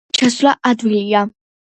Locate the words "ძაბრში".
0.15-0.21